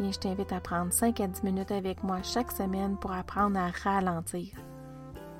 Je 0.00 0.18
t'invite 0.18 0.52
à 0.52 0.60
prendre 0.60 0.92
5 0.92 1.20
à 1.20 1.26
10 1.26 1.42
minutes 1.42 1.72
avec 1.72 2.04
moi 2.04 2.22
chaque 2.22 2.52
semaine 2.52 2.96
pour 2.96 3.12
apprendre 3.12 3.58
à 3.58 3.70
ralentir, 3.82 4.54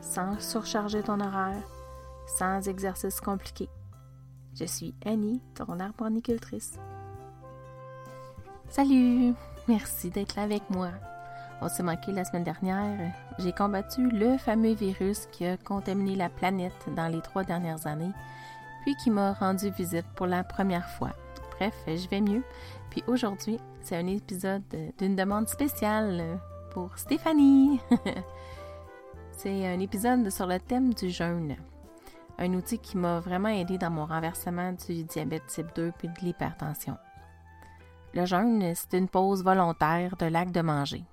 sans 0.01 0.39
surcharger 0.41 1.01
ton 1.03 1.21
horaire, 1.21 1.63
sans 2.27 2.67
exercice 2.69 3.21
compliqué. 3.21 3.69
Je 4.59 4.65
suis 4.65 4.95
Annie, 5.07 5.41
ton 5.55 5.79
arboricultrice. 5.79 6.73
Salut! 8.69 9.33
Merci 9.69 10.11
d'être 10.11 10.35
là 10.35 10.43
avec 10.43 10.69
moi. 10.71 10.91
On 11.61 11.69
s'est 11.69 11.85
manqué 11.85 12.11
la 12.11 12.25
semaine 12.25 12.45
dernière. 12.45 13.13
J'ai 13.39 13.53
combattu 13.53 14.11
le 14.11 14.39
fameux 14.39 14.75
virus 14.75 15.27
qui 15.31 15.47
a 15.47 15.57
contaminé 15.57 16.17
la 16.17 16.31
planète 16.31 16.89
dans 16.97 17.07
les 17.07 17.23
trois 17.23 17.45
dernières 17.45 17.87
années, 17.87 18.13
puis 18.83 18.97
qui 18.97 19.11
m'a 19.11 19.35
rendu 19.35 19.71
visite 19.71 20.07
pour 20.17 20.27
la 20.27 20.43
première 20.43 20.89
fois. 20.91 21.13
Bref, 21.59 21.75
je 21.87 22.09
vais 22.09 22.21
mieux. 22.21 22.45
Puis 22.91 23.03
aujourd'hui, 23.09 23.59
c'est 23.83 23.97
un 23.97 24.07
épisode 24.07 24.63
d'une 24.99 25.17
demande 25.17 25.49
spéciale 25.49 26.41
pour 26.71 26.97
Stéphanie. 26.97 27.81
c'est 29.33 29.67
un 29.67 29.81
épisode 29.81 30.31
sur 30.31 30.47
le 30.47 30.61
thème 30.61 30.95
du 30.95 31.11
jeûne. 31.11 31.57
Un 32.39 32.55
outil 32.55 32.79
qui 32.79 32.97
m'a 32.97 33.19
vraiment 33.19 33.49
aidé 33.49 33.77
dans 33.77 33.91
mon 33.91 34.07
renversement 34.07 34.73
du 34.87 35.03
diabète 35.03 35.47
type 35.49 35.75
2 35.75 35.93
puis 35.99 36.09
de 36.09 36.21
l'hypertension. 36.21 36.97
Le 38.15 38.25
jeûne, 38.25 38.73
c'est 38.77 38.97
une 38.97 39.09
pause 39.09 39.43
volontaire 39.43 40.17
de 40.17 40.27
l'acte 40.27 40.55
de 40.55 40.61
manger. 40.61 41.05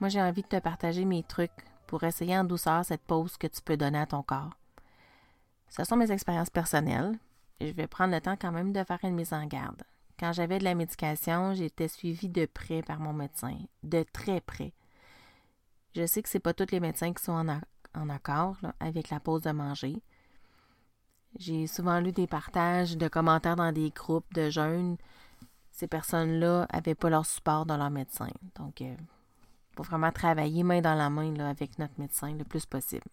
Moi, 0.00 0.08
j'ai 0.08 0.22
envie 0.22 0.42
de 0.42 0.48
te 0.48 0.58
partager 0.60 1.04
mes 1.04 1.24
trucs 1.24 1.50
pour 1.86 2.04
essayer 2.04 2.38
en 2.38 2.44
douceur 2.44 2.84
cette 2.86 3.02
pause 3.02 3.36
que 3.36 3.46
tu 3.46 3.60
peux 3.60 3.76
donner 3.76 3.98
à 3.98 4.06
ton 4.06 4.22
corps. 4.22 4.50
Ce 5.68 5.84
sont 5.84 5.96
mes 5.96 6.10
expériences 6.10 6.50
personnelles. 6.50 7.18
Je 7.60 7.66
vais 7.66 7.86
prendre 7.86 8.14
le 8.14 8.20
temps 8.20 8.36
quand 8.36 8.52
même 8.52 8.72
de 8.72 8.84
faire 8.84 9.00
une 9.02 9.14
mise 9.14 9.32
en 9.32 9.46
garde. 9.46 9.82
Quand 10.18 10.32
j'avais 10.32 10.58
de 10.58 10.64
la 10.64 10.74
médication, 10.74 11.54
j'étais 11.54 11.88
suivie 11.88 12.28
de 12.28 12.46
près 12.46 12.82
par 12.82 13.00
mon 13.00 13.12
médecin, 13.12 13.56
de 13.82 14.04
très 14.12 14.40
près. 14.40 14.72
Je 15.94 16.06
sais 16.06 16.22
que 16.22 16.28
ce 16.28 16.38
pas 16.38 16.54
tous 16.54 16.70
les 16.72 16.80
médecins 16.80 17.12
qui 17.12 17.22
sont 17.22 17.46
en, 17.94 18.08
accord 18.08 18.56
avec 18.80 19.10
la 19.10 19.20
pause 19.20 19.42
de 19.42 19.50
manger. 19.50 20.00
J'ai 21.38 21.66
souvent 21.66 22.00
lu 22.00 22.12
des 22.12 22.26
partages 22.26 22.96
de 22.96 23.08
commentaires 23.08 23.56
dans 23.56 23.72
des 23.72 23.90
groupes 23.90 24.32
de 24.34 24.50
jeunes 24.50 24.96
ces 25.78 25.86
personnes-là 25.86 26.66
n'avaient 26.72 26.96
pas 26.96 27.08
leur 27.08 27.24
support 27.24 27.64
dans 27.64 27.76
leur 27.76 27.90
médecin. 27.90 28.28
Donc, 28.56 28.80
il 28.80 28.88
euh, 28.88 28.96
faut 29.76 29.84
vraiment 29.84 30.10
travailler 30.10 30.64
main 30.64 30.80
dans 30.80 30.96
la 30.96 31.08
main 31.08 31.38
avec 31.38 31.78
notre 31.78 31.94
médecin 31.98 32.34
le 32.34 32.42
plus 32.42 32.66
possible. 32.66 33.06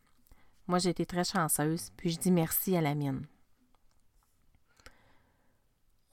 Moi, 0.66 0.79
j'ai 0.79 0.89
été 0.89 1.05
très 1.05 1.23
chanceuse, 1.23 1.91
puis 1.95 2.09
je 2.09 2.17
dis 2.17 2.31
merci 2.31 2.75
à 2.75 2.81
la 2.81 2.95
mienne. 2.95 3.27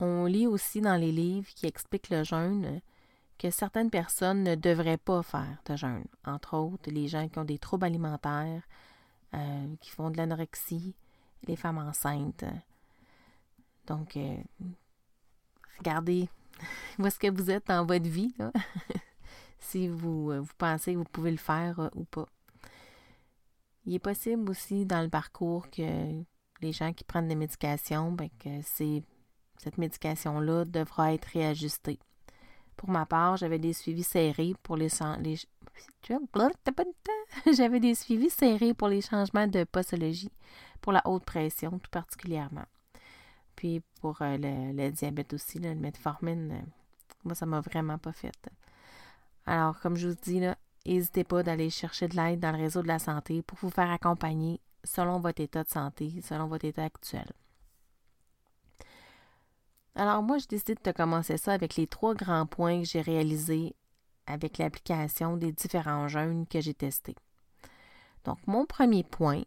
On 0.04 0.26
lit 0.26 0.48
aussi 0.48 0.80
dans 0.80 0.96
les 0.96 1.12
livres 1.12 1.48
qui 1.54 1.66
expliquent 1.66 2.10
le 2.10 2.24
jeûne 2.24 2.80
que 3.38 3.50
certaines 3.50 3.88
personnes 3.88 4.42
ne 4.42 4.56
devraient 4.56 4.98
pas 4.98 5.22
faire 5.22 5.62
de 5.64 5.76
jeûne. 5.76 6.04
Entre 6.24 6.56
autres, 6.56 6.90
les 6.90 7.06
gens 7.06 7.28
qui 7.28 7.38
ont 7.38 7.44
des 7.44 7.60
troubles 7.60 7.84
alimentaires, 7.84 8.64
euh, 9.32 9.76
qui 9.80 9.90
font 9.90 10.10
de 10.10 10.16
l'anorexie, 10.16 10.96
les 11.46 11.54
femmes 11.54 11.78
enceintes. 11.78 12.44
Donc, 13.86 14.16
euh, 14.16 14.36
regardez 15.78 16.28
où 16.98 17.06
est-ce 17.06 17.20
que 17.20 17.30
vous 17.30 17.52
êtes 17.52 17.68
dans 17.68 17.86
votre 17.86 18.08
vie, 18.08 18.34
si 19.60 19.86
vous, 19.86 20.32
euh, 20.32 20.40
vous 20.40 20.54
pensez 20.58 20.94
que 20.94 20.98
vous 20.98 21.04
pouvez 21.04 21.30
le 21.30 21.36
faire 21.36 21.90
ou 21.94 22.02
pas. 22.02 22.26
Il 23.86 23.94
est 23.94 24.00
possible 24.00 24.50
aussi 24.50 24.84
dans 24.84 25.02
le 25.02 25.08
parcours 25.08 25.70
que 25.70 26.24
les 26.60 26.72
gens 26.72 26.92
qui 26.92 27.04
prennent 27.04 27.28
des 27.28 27.36
médications, 27.36 28.10
ben, 28.10 28.28
que 28.40 28.62
cette 29.62 29.78
médication-là 29.78 30.64
devra 30.64 31.14
être 31.14 31.26
réajustée. 31.26 32.00
Pour 32.76 32.90
ma 32.90 33.06
part, 33.06 33.36
j'avais 33.36 33.60
des 33.60 33.72
suivis 33.72 34.02
serrés 34.02 34.54
pour 34.62 34.76
les, 34.76 34.88
j'avais 37.52 37.80
des 37.80 37.94
suivis 37.94 38.30
serrés 38.30 38.74
pour 38.74 38.88
les 38.88 39.00
changements 39.00 39.46
de 39.46 39.62
posologie, 39.64 40.32
pour 40.80 40.92
la 40.92 41.02
haute 41.06 41.24
pression 41.24 41.78
tout 41.78 41.90
particulièrement. 41.90 42.64
Puis 43.54 43.82
pour 44.00 44.20
euh, 44.22 44.36
le, 44.36 44.90
diabète 44.90 45.32
aussi, 45.34 45.60
le 45.60 45.76
metformine, 45.76 46.52
euh, 46.52 46.70
moi, 47.24 47.36
ça 47.36 47.46
m'a 47.46 47.60
vraiment 47.60 47.98
pas 47.98 48.12
fait. 48.12 48.32
Alors, 49.46 49.78
comme 49.78 49.94
je 49.94 50.08
vous 50.08 50.16
dis, 50.22 50.40
n'hésitez 50.84 51.22
pas 51.22 51.44
d'aller 51.44 51.70
chercher 51.70 52.08
de 52.08 52.16
l'aide 52.16 52.40
dans 52.40 52.50
le 52.50 52.58
réseau 52.58 52.82
de 52.82 52.88
la 52.88 52.98
santé 52.98 53.42
pour 53.42 53.58
vous 53.58 53.70
faire 53.70 53.90
accompagner 53.90 54.60
selon 54.82 55.20
votre 55.20 55.40
état 55.40 55.62
de 55.62 55.68
santé, 55.68 56.20
selon 56.22 56.48
votre 56.48 56.64
état 56.64 56.84
actuel. 56.84 57.30
Alors, 59.94 60.22
moi, 60.22 60.38
je 60.38 60.46
décide 60.46 60.78
de 60.82 60.92
commencer 60.92 61.36
ça 61.36 61.52
avec 61.52 61.76
les 61.76 61.86
trois 61.86 62.14
grands 62.14 62.46
points 62.46 62.80
que 62.80 62.88
j'ai 62.88 63.02
réalisés 63.02 63.74
avec 64.26 64.58
l'application 64.58 65.36
des 65.36 65.52
différents 65.52 66.08
jeunes 66.08 66.46
que 66.46 66.60
j'ai 66.60 66.74
testés. 66.74 67.16
Donc, 68.24 68.38
mon 68.46 68.64
premier 68.66 69.04
point, 69.04 69.42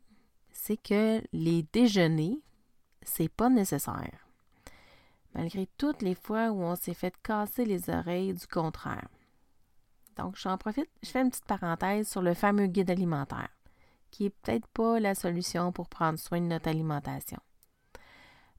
c'est 0.51 0.77
que 0.77 1.21
les 1.33 1.63
déjeuners 1.73 2.41
c'est 3.05 3.29
pas 3.29 3.49
nécessaire. 3.49 4.27
Malgré 5.33 5.67
toutes 5.77 6.01
les 6.01 6.15
fois 6.15 6.49
où 6.49 6.61
on 6.61 6.75
s'est 6.75 6.93
fait 6.93 7.15
casser 7.21 7.65
les 7.65 7.89
oreilles 7.89 8.33
du 8.33 8.47
contraire. 8.47 9.07
Donc, 10.17 10.35
j'en 10.37 10.57
profite, 10.57 10.89
je 11.03 11.09
fais 11.09 11.21
une 11.21 11.29
petite 11.29 11.45
parenthèse 11.45 12.09
sur 12.09 12.21
le 12.21 12.33
fameux 12.33 12.67
guide 12.67 12.89
alimentaire, 12.89 13.49
qui 14.11 14.25
est 14.25 14.29
peut-être 14.29 14.67
pas 14.67 14.99
la 14.99 15.13
solution 15.13 15.71
pour 15.71 15.89
prendre 15.89 16.17
soin 16.17 16.39
de 16.39 16.47
notre 16.47 16.69
alimentation. 16.69 17.39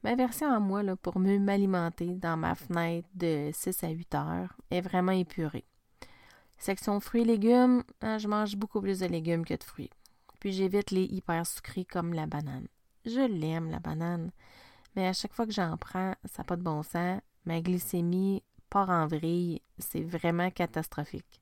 Ma 0.06 0.14
version 0.14 0.52
à 0.52 0.60
moi, 0.60 0.84
pour 1.02 1.18
mieux 1.18 1.40
m'alimenter 1.40 2.14
dans 2.14 2.36
ma 2.36 2.54
fenêtre 2.54 3.08
de 3.16 3.50
6 3.52 3.82
à 3.82 3.88
8 3.88 4.14
heures, 4.14 4.56
est 4.70 4.80
vraiment 4.80 5.10
épurée. 5.10 5.64
Section 6.58 7.00
fruits 7.00 7.22
et 7.22 7.24
légumes, 7.24 7.82
hein, 8.02 8.16
je 8.18 8.28
mange 8.28 8.54
beaucoup 8.54 8.80
plus 8.80 9.00
de 9.00 9.06
légumes 9.06 9.44
que 9.44 9.54
de 9.54 9.64
fruits. 9.64 9.90
Puis 10.38 10.52
j'évite 10.52 10.92
les 10.92 11.02
hyper 11.02 11.44
sucrés 11.44 11.84
comme 11.84 12.14
la 12.14 12.26
banane. 12.26 12.68
Je 13.04 13.18
l'aime, 13.18 13.68
la 13.68 13.80
banane. 13.80 14.30
Mais 14.94 15.08
à 15.08 15.12
chaque 15.12 15.32
fois 15.32 15.44
que 15.44 15.52
j'en 15.52 15.76
prends, 15.76 16.14
ça 16.24 16.42
n'a 16.42 16.44
pas 16.44 16.54
de 16.54 16.62
bon 16.62 16.84
sens. 16.84 17.20
Ma 17.44 17.60
glycémie 17.60 18.44
part 18.70 18.90
en 18.90 19.08
vrille. 19.08 19.60
C'est 19.80 20.04
vraiment 20.04 20.52
catastrophique. 20.52 21.40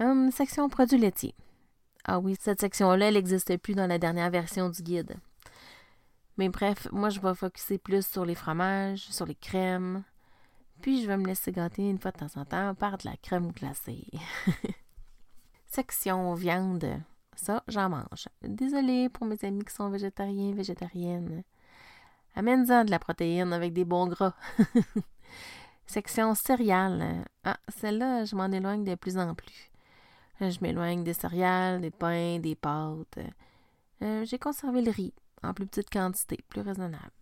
Hum, 0.00 0.30
section 0.30 0.70
produits 0.70 0.96
laitiers. 0.96 1.34
Ah 2.06 2.18
oui, 2.18 2.34
cette 2.40 2.62
section-là, 2.62 3.08
elle 3.08 3.14
n'existe 3.14 3.58
plus 3.58 3.74
dans 3.74 3.86
la 3.86 3.98
dernière 3.98 4.30
version 4.30 4.70
du 4.70 4.82
guide. 4.82 5.18
Mais 6.38 6.48
bref, 6.48 6.88
moi, 6.92 7.08
je 7.08 7.20
vais 7.20 7.34
focuser 7.34 7.78
plus 7.78 8.06
sur 8.06 8.24
les 8.24 8.34
fromages, 8.34 9.06
sur 9.10 9.24
les 9.24 9.34
crèmes. 9.34 10.04
Puis, 10.82 11.02
je 11.02 11.06
vais 11.06 11.16
me 11.16 11.26
laisser 11.26 11.50
gâter 11.50 11.88
une 11.88 11.98
fois 11.98 12.10
de 12.10 12.18
temps 12.18 12.40
en 12.40 12.44
temps 12.44 12.74
par 12.74 12.98
de 12.98 13.08
la 13.08 13.16
crème 13.16 13.52
glacée. 13.52 14.06
section 15.66 16.34
viande. 16.34 17.00
Ça, 17.34 17.62
j'en 17.68 17.88
mange. 17.88 18.28
Désolée 18.42 19.08
pour 19.08 19.26
mes 19.26 19.42
amis 19.44 19.64
qui 19.64 19.74
sont 19.74 19.88
végétariens, 19.88 20.54
végétariennes. 20.54 21.42
Amène-en 22.34 22.84
de 22.84 22.90
la 22.90 22.98
protéine 22.98 23.52
avec 23.52 23.72
des 23.72 23.84
bons 23.84 24.06
gras. 24.06 24.34
Section 25.86 26.34
céréales. 26.34 27.24
Ah, 27.44 27.58
celle-là, 27.68 28.24
je 28.24 28.36
m'en 28.36 28.50
éloigne 28.50 28.84
de 28.84 28.94
plus 28.94 29.16
en 29.16 29.34
plus. 29.34 29.70
Je 30.40 30.58
m'éloigne 30.60 31.02
des 31.02 31.14
céréales, 31.14 31.80
des 31.80 31.90
pains, 31.90 32.38
des 32.40 32.54
pâtes. 32.54 33.18
Euh, 34.02 34.24
j'ai 34.26 34.38
conservé 34.38 34.82
le 34.82 34.90
riz 34.90 35.14
en 35.42 35.54
plus 35.54 35.66
petite 35.66 35.90
quantité, 35.90 36.38
plus 36.48 36.60
raisonnable. 36.60 37.12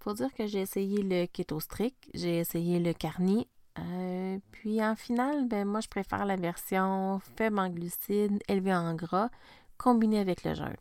Faut 0.00 0.12
dire 0.12 0.32
que 0.34 0.46
j'ai 0.46 0.60
essayé 0.60 1.02
le 1.02 1.26
keto 1.26 1.60
strict, 1.60 2.10
j'ai 2.12 2.38
essayé 2.38 2.78
le 2.78 2.92
carni 2.92 3.48
euh, 3.78 4.38
puis 4.52 4.82
en 4.84 4.94
finale, 4.94 5.48
ben 5.48 5.66
moi 5.66 5.80
je 5.80 5.88
préfère 5.88 6.24
la 6.24 6.36
version 6.36 7.20
faible 7.36 7.58
en 7.58 7.68
glucides, 7.68 8.40
élevée 8.48 8.74
en 8.74 8.94
gras, 8.94 9.30
combinée 9.78 10.20
avec 10.20 10.44
le 10.44 10.54
jeûne. 10.54 10.76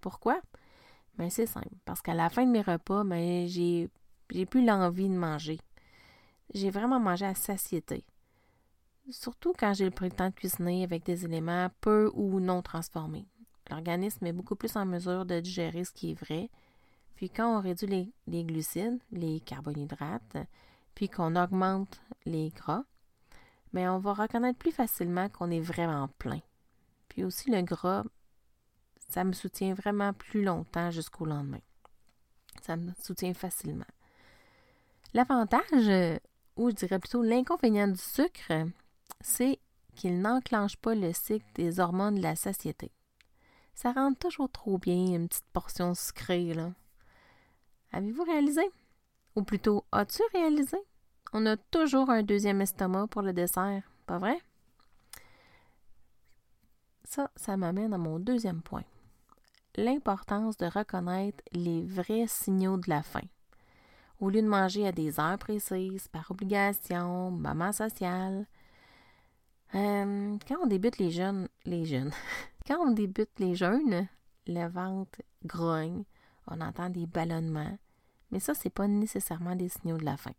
Pourquoi? 0.00 0.40
Ben 1.16 1.30
c'est 1.30 1.46
simple, 1.46 1.68
parce 1.84 2.02
qu'à 2.02 2.14
la 2.14 2.28
fin 2.28 2.44
de 2.44 2.50
mes 2.50 2.60
repas, 2.60 3.04
ben 3.04 3.48
j'ai 3.48 3.88
j'ai 4.30 4.46
plus 4.46 4.64
l'envie 4.64 5.08
de 5.08 5.14
manger. 5.14 5.60
J'ai 6.52 6.70
vraiment 6.70 7.00
mangé 7.00 7.24
à 7.24 7.34
satiété. 7.34 8.04
Surtout 9.10 9.52
quand 9.58 9.74
j'ai 9.74 9.90
pris 9.90 10.06
le 10.06 10.14
temps 10.14 10.28
de 10.28 10.34
cuisiner 10.34 10.82
avec 10.82 11.04
des 11.04 11.24
éléments 11.24 11.68
peu 11.80 12.10
ou 12.14 12.40
non 12.40 12.62
transformés. 12.62 13.26
L'organisme 13.70 14.26
est 14.26 14.32
beaucoup 14.32 14.56
plus 14.56 14.76
en 14.76 14.84
mesure 14.84 15.24
de 15.24 15.40
digérer 15.40 15.84
ce 15.84 15.92
qui 15.92 16.10
est 16.10 16.20
vrai. 16.20 16.50
Puis 17.16 17.30
quand 17.30 17.56
on 17.56 17.60
réduit 17.60 18.12
les, 18.26 18.44
glucides, 18.44 18.98
les 19.10 19.40
carbohydrates, 19.40 20.36
puis 20.94 21.08
qu'on 21.08 21.36
augmente 21.36 22.00
les 22.26 22.50
gras, 22.50 22.84
mais 23.72 23.88
on 23.88 23.98
va 23.98 24.12
reconnaître 24.12 24.58
plus 24.58 24.72
facilement 24.72 25.28
qu'on 25.28 25.50
est 25.50 25.60
vraiment 25.60 26.08
plein. 26.18 26.40
Puis 27.08 27.24
aussi 27.24 27.50
le 27.50 27.62
gras, 27.62 28.04
ça 29.08 29.24
me 29.24 29.32
soutient 29.32 29.74
vraiment 29.74 30.12
plus 30.12 30.44
longtemps 30.44 30.90
jusqu'au 30.90 31.24
lendemain. 31.24 31.60
Ça 32.62 32.76
me 32.76 32.92
soutient 33.00 33.34
facilement. 33.34 33.84
L'avantage, 35.12 36.20
ou 36.56 36.70
je 36.70 36.74
dirais 36.74 36.98
plutôt 36.98 37.22
l'inconvénient 37.22 37.88
du 37.88 37.98
sucre, 37.98 38.52
c'est 39.20 39.58
qu'il 39.94 40.20
n'enclenche 40.20 40.76
pas 40.76 40.94
le 40.94 41.12
cycle 41.12 41.46
des 41.54 41.78
hormones 41.78 42.16
de 42.16 42.22
la 42.22 42.36
satiété. 42.36 42.90
Ça 43.74 43.92
rentre 43.92 44.18
toujours 44.18 44.50
trop 44.50 44.78
bien 44.78 45.14
une 45.14 45.28
petite 45.28 45.46
portion 45.52 45.94
sucrée, 45.94 46.54
là. 46.54 46.72
Avez-vous 47.92 48.24
réalisé? 48.24 48.62
Ou 49.36 49.42
plutôt, 49.42 49.84
as-tu 49.92 50.22
réalisé? 50.32 50.78
On 51.32 51.46
a 51.46 51.56
toujours 51.56 52.10
un 52.10 52.22
deuxième 52.22 52.60
estomac 52.60 53.08
pour 53.08 53.22
le 53.22 53.32
dessert, 53.32 53.82
pas 54.06 54.18
vrai? 54.18 54.38
Ça, 57.04 57.30
ça 57.36 57.56
m'amène 57.56 57.92
à 57.92 57.98
mon 57.98 58.18
deuxième 58.18 58.62
point. 58.62 58.84
L'importance 59.76 60.56
de 60.56 60.66
reconnaître 60.66 61.42
les 61.52 61.84
vrais 61.84 62.26
signaux 62.28 62.76
de 62.76 62.88
la 62.88 63.02
faim. 63.02 63.26
Au 64.20 64.30
lieu 64.30 64.42
de 64.42 64.48
manger 64.48 64.86
à 64.86 64.92
des 64.92 65.18
heures 65.18 65.38
précises, 65.38 66.06
par 66.08 66.30
obligation, 66.30 67.32
moment 67.32 67.72
social, 67.72 68.46
euh, 69.74 70.36
quand 70.46 70.56
on 70.62 70.66
débute 70.66 70.98
les 70.98 71.10
jeunes, 71.10 71.48
les 71.64 71.84
jeunes, 71.84 72.12
quand 72.66 72.78
on 72.78 72.92
débute 72.92 73.38
les 73.38 73.54
jeunes, 73.54 74.06
le 74.46 74.68
ventre 74.68 75.20
grogne, 75.44 76.04
on 76.46 76.60
entend 76.60 76.90
des 76.90 77.06
ballonnements, 77.06 77.78
mais 78.30 78.40
ça, 78.40 78.54
c'est 78.54 78.70
pas 78.70 78.86
nécessairement 78.86 79.56
des 79.56 79.68
signaux 79.68 79.98
de 79.98 80.04
la 80.04 80.16
faim. 80.16 80.34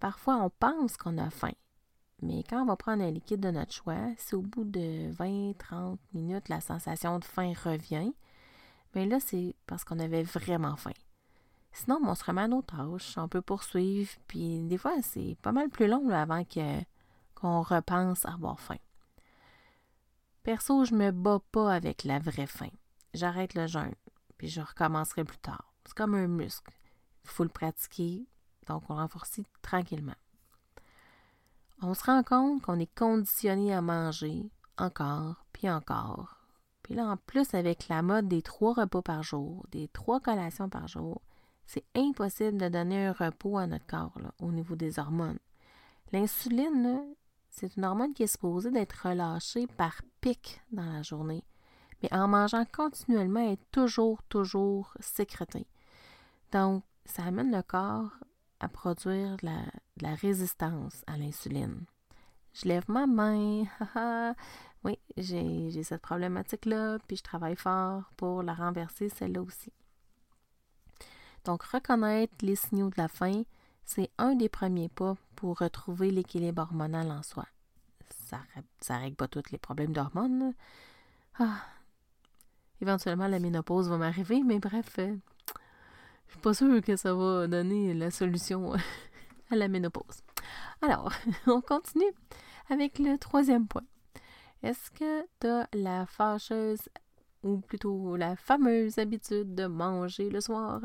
Parfois, 0.00 0.36
on 0.36 0.50
pense 0.50 0.96
qu'on 0.96 1.18
a 1.18 1.30
faim, 1.30 1.52
mais 2.22 2.42
quand 2.48 2.62
on 2.62 2.66
va 2.66 2.76
prendre 2.76 3.02
un 3.02 3.10
liquide 3.10 3.40
de 3.40 3.50
notre 3.50 3.72
choix, 3.72 4.12
si 4.16 4.34
au 4.34 4.42
bout 4.42 4.64
de 4.64 5.12
20-30 5.12 5.98
minutes, 6.14 6.48
la 6.48 6.60
sensation 6.60 7.18
de 7.18 7.24
faim 7.24 7.52
revient, 7.64 8.12
bien 8.94 9.06
là, 9.06 9.20
c'est 9.20 9.54
parce 9.66 9.84
qu'on 9.84 9.98
avait 9.98 10.22
vraiment 10.22 10.76
faim. 10.76 10.92
Sinon, 11.72 12.00
on 12.04 12.14
se 12.14 12.24
remet 12.24 12.42
à 12.42 12.48
nos 12.48 12.62
tâches, 12.62 13.16
on 13.16 13.28
peut 13.28 13.40
poursuivre, 13.40 14.10
puis 14.26 14.60
des 14.64 14.78
fois, 14.78 14.94
c'est 15.02 15.36
pas 15.42 15.52
mal 15.52 15.70
plus 15.70 15.88
long 15.88 16.10
avant 16.10 16.44
que 16.44 16.80
qu'on 17.42 17.60
repense 17.60 18.24
avoir 18.24 18.60
faim. 18.60 18.78
Perso, 20.44 20.84
je 20.84 20.94
me 20.94 21.10
bats 21.10 21.42
pas 21.50 21.72
avec 21.74 22.04
la 22.04 22.20
vraie 22.20 22.46
faim. 22.46 22.70
J'arrête 23.14 23.54
le 23.54 23.66
jeûne, 23.66 23.94
puis 24.38 24.48
je 24.48 24.60
recommencerai 24.60 25.24
plus 25.24 25.38
tard. 25.38 25.74
C'est 25.84 25.94
comme 25.94 26.14
un 26.14 26.28
muscle. 26.28 26.72
Il 27.24 27.30
faut 27.30 27.42
le 27.42 27.48
pratiquer, 27.48 28.24
donc 28.68 28.84
on 28.88 28.94
renforce 28.94 29.40
tranquillement. 29.60 30.14
On 31.80 31.94
se 31.94 32.04
rend 32.04 32.22
compte 32.22 32.62
qu'on 32.62 32.78
est 32.78 32.94
conditionné 32.94 33.74
à 33.74 33.82
manger 33.82 34.48
encore, 34.78 35.44
puis 35.52 35.68
encore. 35.68 36.38
Puis 36.84 36.94
là, 36.94 37.06
en 37.06 37.16
plus, 37.16 37.54
avec 37.54 37.88
la 37.88 38.02
mode 38.02 38.28
des 38.28 38.42
trois 38.42 38.74
repas 38.74 39.02
par 39.02 39.24
jour, 39.24 39.66
des 39.72 39.88
trois 39.88 40.20
collations 40.20 40.68
par 40.68 40.86
jour, 40.86 41.22
c'est 41.66 41.84
impossible 41.96 42.58
de 42.58 42.68
donner 42.68 43.06
un 43.06 43.12
repos 43.12 43.58
à 43.58 43.66
notre 43.66 43.86
corps 43.86 44.16
au 44.38 44.52
niveau 44.52 44.76
des 44.76 45.00
hormones. 45.00 45.38
L'insuline, 46.12 47.14
c'est 47.52 47.76
une 47.76 47.84
hormone 47.84 48.14
qui 48.14 48.22
est 48.22 48.26
supposée 48.26 48.70
d'être 48.70 49.06
relâchée 49.06 49.66
par 49.66 50.00
pic 50.20 50.62
dans 50.72 50.90
la 50.90 51.02
journée, 51.02 51.44
mais 52.02 52.12
en 52.12 52.26
mangeant 52.26 52.64
continuellement, 52.64 53.40
elle 53.40 53.52
est 53.52 53.70
toujours, 53.70 54.22
toujours 54.24 54.94
sécrétée. 55.00 55.66
Donc, 56.50 56.82
ça 57.04 57.24
amène 57.24 57.54
le 57.54 57.62
corps 57.62 58.10
à 58.58 58.68
produire 58.68 59.36
de 59.36 59.48
la, 60.00 60.14
résistance 60.14 61.04
à 61.06 61.18
l'insuline. 61.18 61.84
Je 62.54 62.68
lève 62.68 62.84
ma 62.88 63.06
main, 63.06 63.64
oui, 64.84 64.98
j'ai 65.16 65.82
cette 65.82 66.02
problématique-là, 66.02 66.98
puis 67.06 67.18
je 67.18 67.22
travaille 67.22 67.56
fort 67.56 68.10
pour 68.16 68.42
la 68.42 68.54
renverser, 68.54 69.10
celle-là 69.10 69.42
aussi. 69.42 69.72
Donc, 71.44 71.62
reconnaître 71.64 72.34
les 72.40 72.56
signaux 72.56 72.88
de 72.88 72.96
la 72.96 73.08
faim, 73.08 73.42
c'est 73.84 74.10
un 74.18 74.34
des 74.34 74.48
premiers 74.48 74.88
pas 74.88 75.16
pour 75.36 75.58
retrouver 75.58 76.10
l'équilibre 76.10 76.62
hormonal 76.62 77.10
en 77.10 77.22
soi. 77.22 77.46
Ça 78.10 78.40
ne 78.90 79.00
règle 79.00 79.16
pas 79.16 79.28
tous 79.28 79.50
les 79.50 79.58
problèmes 79.58 79.92
d'hormones. 79.92 80.54
Ah. 81.38 81.62
Éventuellement, 82.80 83.28
la 83.28 83.38
ménopause 83.38 83.88
va 83.88 83.96
m'arriver, 83.96 84.42
mais 84.42 84.58
bref, 84.58 84.98
euh, 84.98 85.14
je 86.26 86.32
suis 86.32 86.40
pas 86.40 86.54
sûre 86.54 86.80
que 86.82 86.96
ça 86.96 87.14
va 87.14 87.46
donner 87.46 87.94
la 87.94 88.10
solution 88.10 88.72
à 89.50 89.56
la 89.56 89.68
ménopause. 89.68 90.22
Alors, 90.80 91.12
on 91.46 91.60
continue 91.60 92.12
avec 92.70 92.98
le 92.98 93.18
troisième 93.18 93.68
point. 93.68 93.84
Est-ce 94.62 94.90
que 94.90 95.22
tu 95.40 95.46
as 95.46 95.68
la 95.74 96.06
fâcheuse 96.06 96.88
ou 97.42 97.58
plutôt 97.58 98.16
la 98.16 98.36
fameuse 98.36 98.98
habitude 98.98 99.54
de 99.54 99.66
manger 99.66 100.30
le 100.30 100.40
soir? 100.40 100.80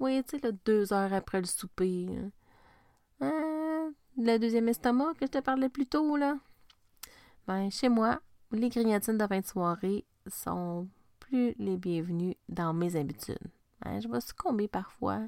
Oui, 0.00 0.22
tu 0.24 0.38
sais, 0.38 0.52
deux 0.64 0.92
heures 0.92 1.12
après 1.12 1.40
le 1.40 1.46
souper. 1.46 2.08
Hein, 3.20 3.92
le 4.16 4.38
deuxième 4.38 4.68
estomac 4.68 5.14
que 5.14 5.26
je 5.26 5.30
te 5.30 5.38
parlais 5.38 5.68
plus 5.68 5.86
tôt, 5.86 6.16
là? 6.16 6.38
Ben, 7.46 7.70
chez 7.70 7.88
moi, 7.88 8.20
les 8.52 8.68
grignotines 8.68 9.18
de 9.18 9.26
fin 9.26 9.40
de 9.40 9.46
soirée 9.46 10.04
sont 10.26 10.88
plus 11.18 11.54
les 11.58 11.76
bienvenues 11.76 12.36
dans 12.48 12.72
mes 12.72 12.96
habitudes. 12.96 13.50
Ben, 13.82 14.00
je 14.00 14.08
vais 14.08 14.20
succomber 14.20 14.68
parfois. 14.68 15.20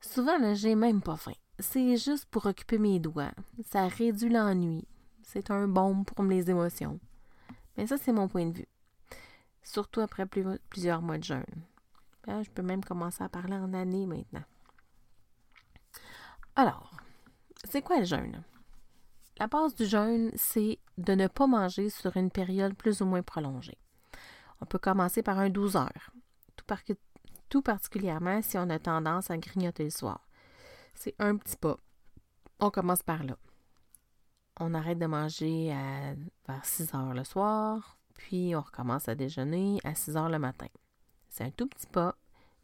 Souvent, 0.00 0.38
là, 0.38 0.54
j'ai 0.54 0.74
même 0.74 1.02
pas 1.02 1.16
faim. 1.16 1.32
C'est 1.58 1.96
juste 1.96 2.26
pour 2.26 2.46
occuper 2.46 2.78
mes 2.78 2.98
doigts. 3.00 3.32
Ça 3.66 3.86
réduit 3.88 4.30
l'ennui. 4.30 4.86
C'est 5.22 5.50
un 5.50 5.68
bon 5.68 6.04
pour 6.04 6.24
les 6.24 6.50
émotions. 6.50 6.98
Mais 7.76 7.86
ça, 7.86 7.96
c'est 7.98 8.12
mon 8.12 8.28
point 8.28 8.46
de 8.46 8.58
vue. 8.58 8.68
Surtout 9.62 10.00
après 10.00 10.26
plusieurs 10.26 11.02
mois 11.02 11.18
de 11.18 11.24
jeûne. 11.24 11.44
Je 12.42 12.50
peux 12.50 12.62
même 12.62 12.84
commencer 12.84 13.22
à 13.22 13.28
parler 13.28 13.54
en 13.54 13.74
année 13.74 14.06
maintenant. 14.06 14.44
Alors, 16.56 16.96
c'est 17.64 17.82
quoi 17.82 17.98
le 17.98 18.04
jeûne? 18.04 18.42
La 19.38 19.46
base 19.46 19.74
du 19.74 19.86
jeûne, 19.86 20.30
c'est 20.34 20.78
de 20.98 21.14
ne 21.14 21.26
pas 21.26 21.46
manger 21.46 21.88
sur 21.90 22.16
une 22.16 22.30
période 22.30 22.74
plus 22.74 23.00
ou 23.00 23.06
moins 23.06 23.22
prolongée. 23.22 23.78
On 24.60 24.66
peut 24.66 24.78
commencer 24.78 25.22
par 25.22 25.38
un 25.38 25.48
12 25.48 25.76
heures, 25.76 26.10
tout, 27.48 27.62
particulièrement 27.62 28.42
si 28.42 28.58
on 28.58 28.68
a 28.68 28.78
tendance 28.78 29.30
à 29.30 29.38
grignoter 29.38 29.84
le 29.84 29.90
soir. 29.90 30.26
C'est 30.94 31.14
un 31.18 31.36
petit 31.36 31.56
pas. 31.56 31.78
On 32.58 32.70
commence 32.70 33.02
par 33.02 33.24
là. 33.24 33.36
On 34.58 34.74
arrête 34.74 34.98
de 34.98 35.06
manger 35.06 35.74
vers 36.46 36.64
6 36.64 36.94
heures 36.94 37.14
le 37.14 37.24
soir, 37.24 37.96
puis 38.14 38.54
on 38.54 38.60
recommence 38.60 39.08
à 39.08 39.14
déjeuner 39.14 39.78
à 39.84 39.94
6 39.94 40.16
heures 40.18 40.28
le 40.28 40.38
matin. 40.38 40.68
C'est 41.30 41.44
un 41.44 41.50
tout 41.50 41.66
petit 41.66 41.86
pas, 41.86 42.16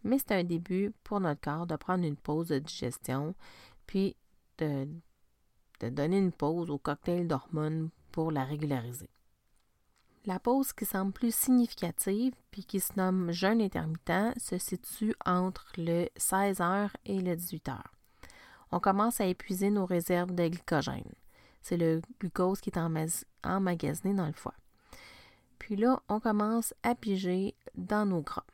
mais 0.03 0.19
c'est 0.19 0.33
un 0.33 0.45
début 0.45 0.93
pour 1.05 1.21
notre 1.21 1.41
corps 1.41 1.67
de 1.67 1.77
prendre 1.77 2.05
une 2.05 2.17
pause 2.17 2.49
de 2.49 2.59
digestion, 2.59 3.35
puis 3.87 4.17
de, 4.59 4.89
donner 5.81 6.19
une 6.19 6.33
pause 6.33 6.71
au 6.71 6.79
cocktail 6.79 7.29
d'hormones 7.29 7.91
pour 8.13 8.31
la 8.31 8.45
régulariser. 8.45 9.11
La 10.25 10.41
pause 10.41 10.73
qui 10.73 10.85
semble 10.85 11.13
plus 11.13 11.35
significative, 11.35 12.35
puis 12.51 12.65
qui 12.65 12.81
se 12.81 12.93
nomme 12.97 13.31
jeûne 13.31 13.63
intermittent, 13.63 14.37
se 14.39 14.59
situe 14.59 15.15
entre 15.25 15.67
le 15.77 16.09
16h 16.19 16.91
et 17.05 17.21
le 17.21 17.37
18h. 17.37 17.79
On 18.73 18.81
commence 18.81 19.21
à 19.21 19.27
épuiser 19.27 19.71
nos 19.71 19.87
réserves 19.87 20.35
de 20.35 20.49
glycogène. 20.49 21.13
C'est 21.63 21.77
le 21.77 22.03
glucose 22.19 22.61
qui 22.61 22.71
est 22.71 22.79
emmagasiné 23.45 24.15
dans 24.15 24.27
le 24.27 24.33
foie. 24.33 24.55
Puis 25.59 25.77
là, 25.77 26.01
on 26.09 26.21
commence 26.21 26.75
à 26.83 26.95
piger 26.95 27.55
dans 27.77 28.07
nos 28.07 28.23
gras. 28.23 28.45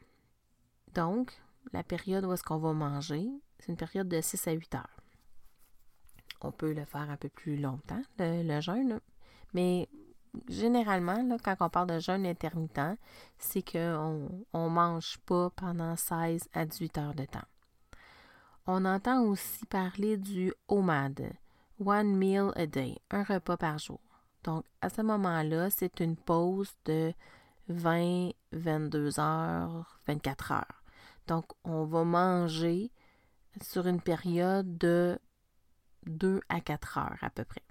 Donc, 0.94 1.32
la 1.72 1.82
période 1.82 2.24
où 2.24 2.32
est-ce 2.32 2.42
qu'on 2.42 2.58
va 2.58 2.72
manger, 2.72 3.28
c'est 3.58 3.68
une 3.68 3.76
période 3.76 4.08
de 4.08 4.20
6 4.20 4.48
à 4.48 4.52
8 4.52 4.74
heures. 4.74 5.00
On 6.40 6.50
peut 6.50 6.72
le 6.72 6.84
faire 6.84 7.08
un 7.08 7.16
peu 7.16 7.28
plus 7.28 7.56
longtemps, 7.56 8.02
le, 8.18 8.60
jeûne, 8.60 9.00
mais 9.54 9.88
généralement, 10.48 11.36
quand 11.42 11.54
on 11.60 11.68
parle 11.68 11.88
de 11.88 11.98
jeûne 12.00 12.26
intermittent, 12.26 12.98
c'est 13.38 13.62
qu'on 13.62 14.28
ne 14.54 14.68
mange 14.68 15.18
pas 15.24 15.50
pendant 15.50 15.94
16 15.94 16.48
à 16.52 16.66
18 16.66 16.98
heures 16.98 17.14
de 17.14 17.24
temps. 17.24 17.40
On 18.66 18.84
entend 18.84 19.22
aussi 19.22 19.64
parler 19.66 20.16
du 20.16 20.52
OMAD, 20.68 21.32
One 21.84 22.16
Meal 22.16 22.50
a 22.56 22.66
Day, 22.66 22.96
un 23.10 23.22
repas 23.22 23.56
par 23.56 23.78
jour. 23.78 24.00
Donc, 24.44 24.64
à 24.80 24.88
ce 24.88 25.02
moment-là, 25.02 25.70
c'est 25.70 26.00
une 26.00 26.16
pause 26.16 26.72
de 26.84 27.12
20, 27.68 28.30
22 28.52 29.20
heures, 29.20 29.98
24 30.06 30.52
heures. 30.52 30.81
Donc, 31.26 31.46
on 31.64 31.84
va 31.84 32.04
manger 32.04 32.90
sur 33.60 33.86
une 33.86 34.00
période 34.00 34.78
de 34.78 35.18
2 36.06 36.40
à 36.48 36.60
4 36.60 36.98
heures 36.98 37.18
à 37.20 37.30
peu 37.30 37.44
près. 37.44 37.62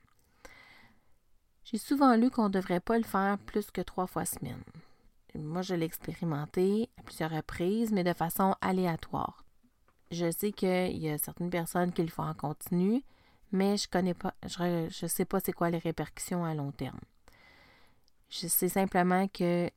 J'ai 1.63 1.77
souvent 1.77 2.15
lu 2.15 2.29
qu'on 2.29 2.45
ne 2.45 2.53
devrait 2.53 2.79
pas 2.79 2.97
le 2.97 3.03
faire 3.03 3.37
plus 3.37 3.71
que 3.71 3.81
trois 3.81 4.07
fois 4.07 4.25
semaine. 4.25 4.63
Moi, 5.35 5.61
je 5.61 5.75
l'ai 5.75 5.85
expérimenté 5.85 6.89
à 6.97 7.03
plusieurs 7.03 7.31
reprises, 7.31 7.91
mais 7.91 8.03
de 8.03 8.13
façon 8.13 8.55
aléatoire. 8.59 9.45
Je 10.11 10.29
sais 10.31 10.51
qu'il 10.51 10.97
y 10.97 11.09
a 11.09 11.17
certaines 11.17 11.49
personnes 11.49 11.93
qui 11.93 12.01
le 12.01 12.09
font 12.09 12.23
en 12.23 12.33
continu, 12.33 13.01
mais 13.53 13.77
je 13.77 13.87
connais 13.87 14.13
pas, 14.13 14.33
je, 14.45 14.87
je 14.89 15.07
sais 15.07 15.23
pas 15.23 15.39
c'est 15.39 15.53
quoi 15.53 15.69
les 15.69 15.77
répercussions 15.77 16.43
à 16.43 16.53
long 16.53 16.71
terme. 16.71 16.99
Je 18.29 18.47
sais 18.47 18.69
simplement 18.69 19.27
que 19.29 19.69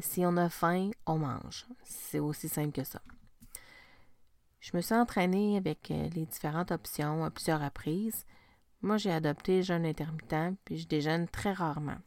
si 0.00 0.24
on 0.24 0.36
a 0.36 0.48
faim, 0.48 0.90
on 1.06 1.18
mange. 1.18 1.66
C'est 1.84 2.18
aussi 2.18 2.48
simple 2.48 2.72
que 2.72 2.84
ça. 2.84 3.00
Je 4.60 4.76
me 4.76 4.80
suis 4.80 4.94
entraînée 4.94 5.56
avec 5.56 5.90
euh, 5.90 6.08
les 6.14 6.24
différentes 6.24 6.72
options 6.72 7.24
à 7.24 7.30
plusieurs 7.30 7.60
reprises. 7.60 8.24
Moi, 8.80 8.96
j'ai 8.96 9.12
adopté 9.12 9.62
jeûne 9.62 9.84
intermittent, 9.84 10.56
puis 10.64 10.78
je 10.78 10.88
déjeune 10.88 11.28
très 11.28 11.52
rarement. 11.52 11.98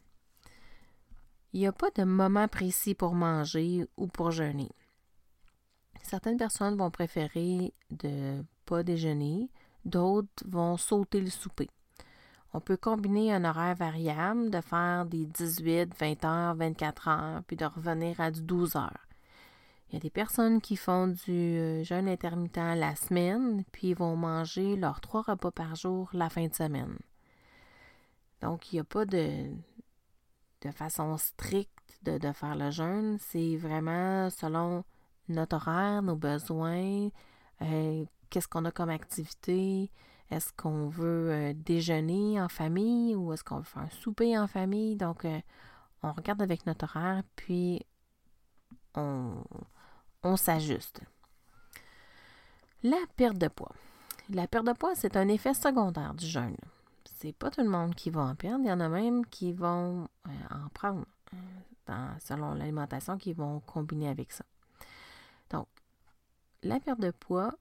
Il 1.52 1.60
n'y 1.60 1.66
a 1.66 1.72
pas 1.72 1.90
de 1.90 2.04
moment 2.04 2.48
précis 2.48 2.94
pour 2.94 3.14
manger 3.14 3.86
ou 3.96 4.06
pour 4.06 4.32
jeûner. 4.32 4.70
Certaines 6.02 6.36
personnes 6.36 6.76
vont 6.76 6.90
préférer 6.90 7.72
de 7.90 8.44
pas 8.66 8.82
déjeuner, 8.82 9.50
d'autres 9.84 10.44
vont 10.46 10.76
sauter 10.76 11.20
le 11.20 11.30
souper. 11.30 11.70
On 12.54 12.60
peut 12.60 12.76
combiner 12.76 13.32
un 13.32 13.44
horaire 13.44 13.74
variable, 13.74 14.50
de 14.50 14.60
faire 14.60 15.04
des 15.04 15.26
18, 15.26 15.94
20 15.98 16.24
heures, 16.24 16.54
24 16.54 17.08
heures, 17.08 17.42
puis 17.46 17.56
de 17.56 17.66
revenir 17.66 18.20
à 18.20 18.30
du 18.30 18.40
12 18.40 18.76
heures. 18.76 19.06
Il 19.90 19.94
y 19.94 19.96
a 19.96 20.00
des 20.00 20.10
personnes 20.10 20.60
qui 20.60 20.76
font 20.76 21.08
du 21.08 21.32
euh, 21.32 21.82
jeûne 21.82 22.08
intermittent 22.08 22.56
la 22.56 22.94
semaine, 22.94 23.64
puis 23.72 23.94
vont 23.94 24.16
manger 24.16 24.76
leurs 24.76 25.00
trois 25.00 25.22
repas 25.22 25.50
par 25.50 25.74
jour 25.74 26.10
la 26.12 26.28
fin 26.28 26.46
de 26.46 26.54
semaine. 26.54 26.98
Donc, 28.40 28.72
il 28.72 28.76
n'y 28.76 28.80
a 28.80 28.84
pas 28.84 29.04
de, 29.04 29.50
de 30.62 30.70
façon 30.70 31.16
stricte 31.16 31.72
de, 32.02 32.32
faire 32.32 32.56
le 32.56 32.70
jeûne. 32.70 33.18
C'est 33.20 33.56
vraiment 33.56 34.30
selon 34.30 34.84
notre 35.28 35.56
horaire, 35.56 36.02
nos 36.02 36.16
besoins, 36.16 37.08
euh, 37.62 38.04
qu'est-ce 38.30 38.48
qu'on 38.48 38.64
a 38.64 38.70
comme 38.70 38.90
activité, 38.90 39.90
est-ce 40.30 40.52
qu'on 40.52 40.88
veut 40.88 41.30
euh, 41.30 41.52
déjeuner 41.54 42.40
en 42.40 42.48
famille 42.48 43.14
ou 43.14 43.32
est-ce 43.32 43.44
qu'on 43.44 43.58
veut 43.58 43.64
faire 43.64 43.82
un 43.82 43.90
souper 43.90 44.38
en 44.38 44.46
famille? 44.46 44.96
Donc, 44.96 45.26
on 46.02 46.12
regarde 46.12 46.42
avec 46.42 46.66
notre 46.66 46.84
horaire, 46.84 47.22
puis 47.36 47.84
on, 48.94 50.36
s'ajuste. 50.36 51.00
La 52.82 52.98
perte 53.16 53.38
de 53.38 53.48
poids. 53.48 53.74
La 54.30 54.46
perte 54.46 54.66
de 54.66 54.72
poids, 54.72 54.94
c'est 54.94 55.16
un 55.16 55.28
effet 55.28 55.54
secondaire 55.54 56.14
du 56.14 56.26
jeûne. 56.26 56.56
C'est 57.04 57.32
pas 57.32 57.50
tout 57.50 57.62
le 57.62 57.68
monde 57.68 57.94
qui 57.94 58.10
va 58.10 58.22
en 58.22 58.34
perdre. 58.34 58.60
Il 58.64 58.68
y 58.68 58.72
en 58.72 58.80
a 58.80 58.88
même 58.88 59.26
qui 59.26 59.52
vont 59.52 60.08
euh, 60.26 60.30
en 60.50 60.68
prendre 60.68 61.04
euh, 61.90 62.08
selon 62.20 62.54
l'alimentation, 62.54 63.16
qui 63.16 63.32
vont 63.32 63.60
combiner 63.60 64.08
avec 64.08 64.30
ça. 64.32 64.44
Donc, 65.50 65.66
la 66.62 66.78
perte 66.78 67.00
de 67.00 67.10
poids, 67.10 67.54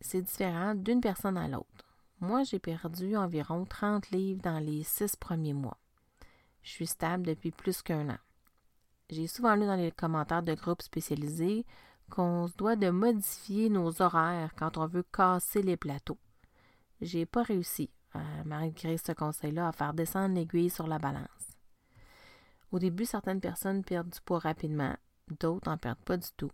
c'est 0.00 0.22
différent 0.22 0.74
d'une 0.74 1.00
personne 1.00 1.38
à 1.38 1.48
l'autre. 1.48 1.89
Moi, 2.20 2.42
j'ai 2.44 2.58
perdu 2.58 3.16
environ 3.16 3.64
30 3.64 4.10
livres 4.10 4.42
dans 4.42 4.58
les 4.58 4.82
six 4.82 5.16
premiers 5.16 5.54
mois. 5.54 5.78
Je 6.62 6.70
suis 6.70 6.86
stable 6.86 7.24
depuis 7.24 7.50
plus 7.50 7.80
qu'un 7.80 8.10
an. 8.10 8.18
J'ai 9.08 9.26
souvent 9.26 9.54
lu 9.54 9.64
dans 9.64 9.76
les 9.76 9.90
commentaires 9.90 10.42
de 10.42 10.54
groupes 10.54 10.82
spécialisés 10.82 11.64
qu'on 12.10 12.46
se 12.46 12.56
doit 12.56 12.76
de 12.76 12.90
modifier 12.90 13.70
nos 13.70 14.02
horaires 14.02 14.52
quand 14.56 14.76
on 14.76 14.86
veut 14.86 15.04
casser 15.04 15.62
les 15.62 15.78
plateaux. 15.78 16.18
J'ai 17.00 17.24
pas 17.24 17.42
réussi, 17.42 17.88
malgré 18.44 18.98
ce 18.98 19.12
conseil-là, 19.12 19.68
à 19.68 19.72
faire 19.72 19.94
descendre 19.94 20.34
l'aiguille 20.34 20.70
sur 20.70 20.86
la 20.86 20.98
balance. 20.98 21.24
Au 22.70 22.78
début, 22.78 23.06
certaines 23.06 23.40
personnes 23.40 23.82
perdent 23.82 24.10
du 24.10 24.20
poids 24.20 24.40
rapidement, 24.40 24.94
d'autres 25.40 25.70
n'en 25.70 25.78
perdent 25.78 26.04
pas 26.04 26.18
du 26.18 26.28
tout. 26.36 26.52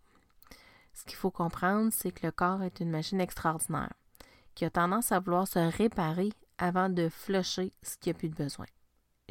Ce 0.94 1.04
qu'il 1.04 1.16
faut 1.16 1.32
comprendre, 1.32 1.90
c'est 1.92 2.12
que 2.12 2.24
le 2.24 2.32
corps 2.32 2.62
est 2.62 2.80
une 2.80 2.90
machine 2.90 3.20
extraordinaire, 3.20 3.92
qui 4.56 4.64
a 4.64 4.70
tendance 4.70 5.12
à 5.12 5.20
vouloir 5.20 5.46
se 5.46 5.60
réparer 5.60 6.32
avant 6.58 6.88
de 6.88 7.08
flusher 7.08 7.72
ce 7.82 7.96
qui 7.98 8.10
a 8.10 8.14
plus 8.14 8.30
de 8.30 8.34
besoin. 8.34 8.66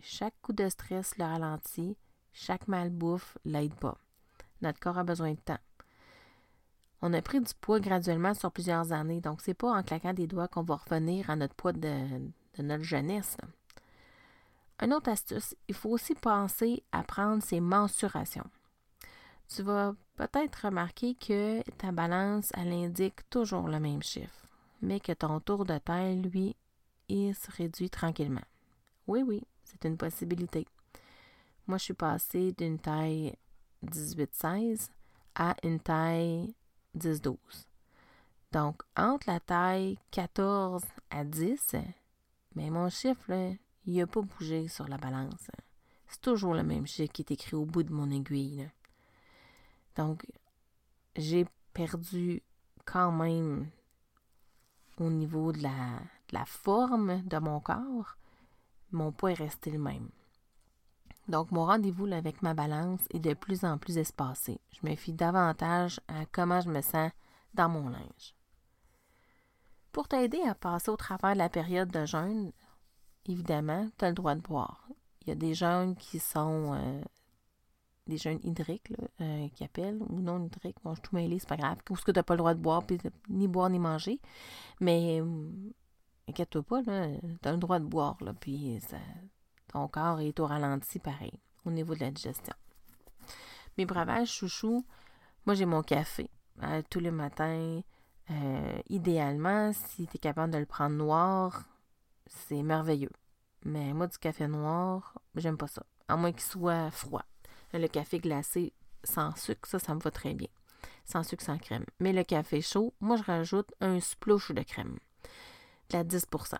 Chaque 0.01 0.39
coup 0.41 0.53
de 0.53 0.69
stress 0.69 1.17
le 1.17 1.25
ralentit, 1.25 1.97
chaque 2.31 2.67
malbouffe 2.67 3.37
l'aide 3.43 3.73
pas. 3.73 3.97
Notre 4.61 4.79
corps 4.79 4.99
a 4.99 5.03
besoin 5.03 5.31
de 5.31 5.39
temps. 5.39 5.59
On 7.01 7.13
a 7.13 7.21
pris 7.21 7.41
du 7.41 7.53
poids 7.59 7.79
graduellement 7.79 8.33
sur 8.33 8.51
plusieurs 8.51 8.91
années, 8.91 9.19
donc 9.19 9.41
c'est 9.41 9.53
pas 9.53 9.71
en 9.71 9.83
claquant 9.83 10.13
des 10.13 10.27
doigts 10.27 10.47
qu'on 10.47 10.63
va 10.63 10.75
revenir 10.75 11.29
à 11.29 11.35
notre 11.35 11.55
poids 11.55 11.73
de, 11.73 11.93
notre 12.59 12.83
jeunesse. 12.83 13.37
Un 14.79 14.91
autre 14.91 15.09
astuce, 15.09 15.55
il 15.67 15.75
faut 15.75 15.89
aussi 15.89 16.15
penser 16.15 16.83
à 16.91 17.03
prendre 17.03 17.41
ses 17.41 17.59
mensurations. 17.59 18.49
Tu 19.47 19.61
vas 19.61 19.95
peut-être 20.15 20.65
remarquer 20.65 21.15
que 21.15 21.61
ta 21.77 21.91
balance, 21.91 22.51
elle 22.55 22.73
indique 22.73 23.29
toujours 23.29 23.67
le 23.67 23.79
même 23.79 24.03
chiffre, 24.03 24.44
mais 24.81 24.99
que 24.99 25.11
ton 25.11 25.39
tour 25.39 25.65
de 25.65 25.77
taille, 25.77 26.21
lui, 26.21 26.55
il 27.07 27.35
se 27.35 27.51
réduit 27.51 27.89
tranquillement. 27.89 28.45
Oui, 29.07 29.23
oui, 29.25 29.43
c'est 29.63 29.85
une 29.85 29.97
possibilité. 29.97 30.67
Moi, 31.67 31.77
je 31.77 31.85
suis 31.85 31.93
passée 31.93 32.51
d'une 32.53 32.79
taille 32.79 33.35
18-16 33.85 34.89
à 35.35 35.55
une 35.63 35.79
taille 35.79 36.53
10-12. 36.97 37.35
Donc, 38.51 38.83
entre 38.95 39.29
la 39.29 39.39
taille 39.39 39.97
14 40.11 40.83
à 41.09 41.23
10, 41.23 41.75
mais 42.55 42.69
mon 42.69 42.89
chiffre, 42.89 43.55
il 43.85 43.97
n'a 43.97 44.07
pas 44.07 44.21
bougé 44.21 44.67
sur 44.67 44.87
la 44.87 44.97
balance. 44.97 45.49
C'est 46.07 46.21
toujours 46.21 46.53
le 46.53 46.63
même 46.63 46.87
chiffre 46.87 47.11
qui 47.11 47.23
est 47.23 47.31
écrit 47.31 47.55
au 47.55 47.65
bout 47.65 47.83
de 47.83 47.91
mon 47.91 48.09
aiguille. 48.11 48.69
Donc, 49.95 50.25
j'ai 51.15 51.45
perdu 51.73 52.41
quand 52.85 53.11
même 53.11 53.69
au 54.99 55.09
niveau 55.09 55.51
de 55.51 55.61
la, 55.61 56.45
forme 56.45 57.21
de 57.23 57.37
mon 57.37 57.59
corps, 57.59 58.17
mon 58.91 59.11
poids 59.11 59.31
est 59.31 59.35
resté 59.35 59.71
le 59.71 59.79
même. 59.79 60.09
Donc, 61.27 61.51
mon 61.51 61.65
rendez-vous 61.65 62.05
avec 62.11 62.41
ma 62.41 62.53
balance 62.53 63.01
est 63.11 63.19
de 63.19 63.33
plus 63.33 63.65
en 63.65 63.77
plus 63.77 63.97
espacé. 63.97 64.59
Je 64.71 64.87
me 64.87 64.95
fie 64.95 65.13
davantage 65.13 65.99
à 66.07 66.25
comment 66.31 66.61
je 66.61 66.69
me 66.69 66.81
sens 66.81 67.11
dans 67.53 67.69
mon 67.69 67.89
linge. 67.89 68.35
Pour 69.91 70.07
t'aider 70.07 70.41
à 70.41 70.53
passer 70.53 70.91
au 70.91 70.97
travers 70.97 71.33
de 71.33 71.39
la 71.39 71.49
période 71.49 71.89
de 71.89 72.05
jeûne, 72.05 72.51
évidemment, 73.25 73.87
tu 73.97 74.05
as 74.05 74.09
le 74.09 74.15
droit 74.15 74.35
de 74.35 74.41
boire. 74.41 74.87
Il 75.21 75.29
y 75.29 75.31
a 75.31 75.35
des 75.35 75.55
jeûnes 75.55 75.95
qui 75.95 76.19
sont 76.19 76.73
euh, 76.75 77.01
des 78.07 78.17
jeûnes 78.17 78.39
hydriques, 78.43 78.93
euh, 79.21 79.47
qui 79.49 79.63
appellent, 79.63 80.01
ou 80.09 80.19
non 80.19 80.43
hydriques. 80.43 80.77
Bon, 80.83 80.91
je 80.91 80.99
suis 80.99 81.09
tout 81.09 81.15
mêlé, 81.15 81.39
c'est 81.39 81.49
pas 81.49 81.57
grave. 81.57 81.77
Ou 81.89 81.95
ce 81.95 82.03
que 82.03 82.11
tu 82.11 82.19
n'as 82.19 82.23
pas 82.23 82.35
le 82.35 82.39
droit 82.39 82.53
de 82.53 82.59
boire, 82.59 82.83
puis 82.85 82.99
ni 83.29 83.47
boire 83.47 83.69
ni 83.69 83.79
manger. 83.79 84.19
Mais, 84.79 85.21
euh, 85.21 85.51
inquiète-toi 86.29 86.63
pas, 86.63 86.83
tu 86.83 86.89
as 86.89 87.51
le 87.51 87.57
droit 87.57 87.79
de 87.79 87.85
boire, 87.85 88.17
puis 88.39 88.79
ton 89.67 89.87
corps 89.87 90.21
est 90.21 90.39
au 90.39 90.45
ralenti 90.45 90.99
pareil, 90.99 91.33
au 91.65 91.71
niveau 91.71 91.95
de 91.95 92.01
la 92.01 92.11
digestion. 92.11 92.53
Mes 93.77 93.85
breuvages 93.85 94.31
chouchou, 94.31 94.85
moi 95.45 95.53
j'ai 95.53 95.65
mon 95.65 95.81
café 95.81 96.29
euh, 96.63 96.81
tous 96.89 96.99
les 96.99 97.11
matins. 97.11 97.81
Euh, 98.31 98.81
idéalement, 98.89 99.71
si 99.73 100.07
tu 100.07 100.15
es 100.15 100.19
capable 100.19 100.53
de 100.53 100.57
le 100.57 100.65
prendre 100.65 100.95
noir, 100.95 101.65
c'est 102.27 102.63
merveilleux. 102.63 103.11
Mais 103.65 103.93
moi, 103.93 104.07
du 104.07 104.17
café 104.17 104.47
noir, 104.47 105.19
j'aime 105.35 105.57
pas 105.57 105.67
ça. 105.67 105.83
À 106.07 106.15
moins 106.15 106.31
qu'il 106.31 106.41
soit 106.41 106.89
froid. 106.91 107.25
Le 107.77 107.87
café 107.87 108.19
glacé 108.19 108.73
sans 109.03 109.35
sucre, 109.35 109.67
ça, 109.67 109.79
ça 109.79 109.93
me 109.93 109.99
va 109.99 110.11
très 110.11 110.33
bien. 110.33 110.47
Sans 111.03 111.23
sucre, 111.23 111.43
sans 111.43 111.57
crème. 111.57 111.85
Mais 111.99 112.13
le 112.13 112.23
café 112.23 112.61
chaud, 112.61 112.93
moi, 113.01 113.17
je 113.17 113.23
rajoute 113.23 113.71
un 113.81 113.99
splouche 113.99 114.51
de 114.51 114.61
crème. 114.63 114.97
De 115.89 115.97
la 115.97 116.03
10% 116.03 116.55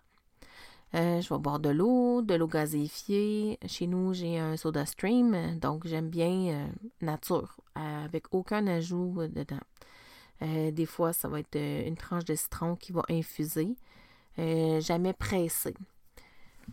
euh, 0.94 1.20
je 1.20 1.34
vais 1.34 1.40
boire 1.40 1.60
de 1.60 1.70
l'eau, 1.70 2.22
de 2.22 2.36
l'eau 2.36 2.48
gazéifiée. 2.48 3.60
Chez 3.68 3.88
nous, 3.88 4.14
j'ai 4.14 4.40
un 4.40 4.56
soda 4.56 4.86
stream, 4.86 5.60
donc 5.60 5.86
j'aime 5.86 6.10
bien 6.10 6.48
euh, 6.54 6.68
nature, 7.02 7.58
avec 7.74 8.28
aucun 8.32 8.66
ajout 8.68 9.16
euh, 9.20 9.28
dedans. 9.28 9.60
des 10.42 10.86
fois, 10.86 11.12
ça 11.12 11.28
va 11.28 11.40
être 11.40 11.58
une 11.58 11.98
tranche 11.98 12.24
de 12.26 12.36
citron 12.36 12.76
qui 12.78 12.94
va 12.94 13.04
infuser, 13.10 13.76
jamais 14.38 15.14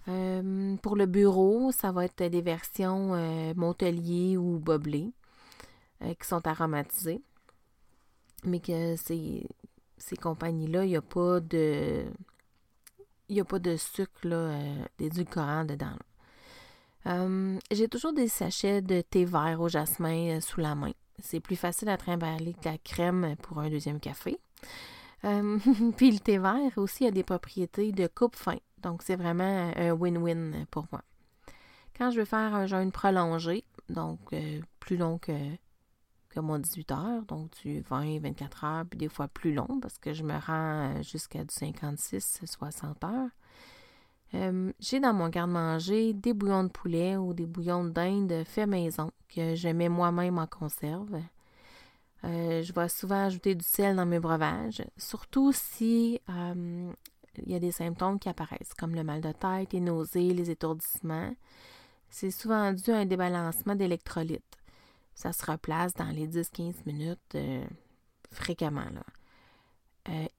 pressé. 0.04 0.76
pour 0.82 0.96
le 0.96 1.06
bureau, 1.06 1.72
ça 1.72 1.92
va 1.92 2.04
être 2.04 2.25
des 2.25 2.42
versions 2.42 3.16
Montelier 3.54 4.37
ou 4.37 4.58
Boblé 4.58 5.12
qui 6.00 6.26
sont 6.26 6.46
aromatisées. 6.46 7.22
Mais 8.44 8.61
que 8.61 8.96
ces, 8.96 9.46
ces 9.99 10.16
compagnies-là, 10.16 10.84
il 10.84 10.90
n'y 10.90 10.96
a 10.96 11.02
pas 11.02 11.38
de 11.40 12.06
il 13.32 13.40
a 13.40 13.44
pas 13.44 13.58
de 13.58 13.76
sucre, 13.76 14.26
euh, 14.26 14.84
d'édulcorant 14.99 15.64
dedans. 15.64 15.96
Euh, 17.06 17.58
j'ai 17.70 17.88
toujours 17.88 18.12
des 18.12 18.28
sachets 18.28 18.82
de 18.82 19.00
thé 19.00 19.25
vert 19.25 19.58
au 19.61 19.68
jasmin 19.68 20.37
euh, 20.37 20.40
sous 20.40 20.61
la 20.61 20.75
main. 20.75 20.92
C'est 21.18 21.40
plus 21.40 21.56
facile 21.56 21.88
à 21.88 21.96
trimballer 21.96 22.52
que 22.52 22.68
la 22.68 22.78
crème 22.78 23.34
pour 23.42 23.58
un 23.58 23.70
deuxième 23.70 24.00
café. 24.00 24.38
puis 25.97 26.11
le 26.11 26.19
thé 26.19 26.38
vert 26.38 26.73
aussi 26.76 27.07
a 27.07 27.11
des 27.11 27.23
propriétés 27.23 27.93
de 27.93 28.07
coupe-fin. 28.07 28.59
Donc, 28.83 29.02
c'est 29.02 29.17
vraiment 29.17 29.73
un 29.76 29.93
win-win 29.93 30.67
pour 30.71 30.87
moi. 30.91 31.02
Quand 31.97 32.11
je 32.11 32.21
veux 32.21 32.25
faire 32.25 32.55
un 32.55 32.67
jeûne 32.67 32.91
prolongé, 32.91 33.64
donc 33.88 34.35
plus 34.81 34.97
long 34.97 35.19
que, 35.19 35.33
mon 36.37 36.59
18 36.59 36.91
heures, 36.93 37.23
donc 37.23 37.50
du 37.62 37.81
20, 37.83 38.21
24 38.21 38.64
heures, 38.64 38.85
puis 38.88 38.99
des 38.99 39.09
fois 39.09 39.29
plus 39.29 39.52
long 39.55 39.79
parce 39.81 39.99
que 39.99 40.12
je 40.12 40.23
me 40.23 40.35
rends 40.38 41.02
jusqu'à 41.02 41.45
du 41.45 41.55
56, 41.55 42.41
60 42.45 43.05
heures. 43.05 43.29
Euh, 44.35 44.73
j'ai 44.81 44.99
dans 44.99 45.12
mon 45.12 45.29
garde-manger 45.29 46.14
des 46.14 46.33
bouillons 46.33 46.64
de 46.64 46.71
poulet 46.71 47.17
ou 47.17 47.35
des 47.35 47.45
bouillons 47.45 47.85
d'Inde 47.85 48.45
fait 48.47 48.67
maison 48.67 49.11
que 49.29 49.55
je 49.55 49.69
mets 49.69 49.91
moi-même 49.91 50.38
en 50.38 50.47
conserve. 50.47 51.21
Euh, 52.25 52.62
je 52.62 52.73
vais 52.73 52.88
souvent 52.88 53.26
ajouter 53.26 53.55
du 53.55 53.64
sel 53.64 53.97
dans 53.97 54.07
mes 54.07 54.21
breuvages, 54.21 54.85
surtout 54.97 55.52
si 55.52 56.21
euh, 56.29 56.93
il 57.38 57.50
y 57.50 57.55
a 57.55 57.59
des 57.59 57.73
symptômes 57.73 58.19
qui 58.19 58.29
apparaissent, 58.29 58.75
comme 58.79 58.95
le 58.95 59.02
mal 59.02 59.21
de 59.21 59.33
tête, 59.33 59.73
les 59.73 59.81
nausées, 59.81 60.33
les 60.33 60.50
étourdissements. 60.50 61.35
C'est 62.09 62.31
souvent 62.31 62.73
dû 62.73 62.91
à 62.91 62.99
un 62.99 63.07
débalancement 63.07 63.75
d'électrolytes. 63.75 64.59
Ça 65.14 65.33
se 65.33 65.45
replace 65.50 65.95
dans 65.95 66.11
les 66.11 66.29
10-15 66.29 66.75
minutes 66.87 67.37
fréquemment. 68.31 68.85